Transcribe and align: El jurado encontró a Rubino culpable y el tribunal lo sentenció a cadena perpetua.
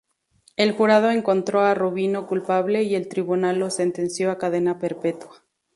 El 0.55 0.71
jurado 0.71 1.11
encontró 1.11 1.59
a 1.61 1.75
Rubino 1.75 2.25
culpable 2.25 2.81
y 2.81 2.95
el 2.95 3.07
tribunal 3.07 3.59
lo 3.59 3.69
sentenció 3.69 4.31
a 4.31 4.39
cadena 4.39 4.79
perpetua. 4.79 5.43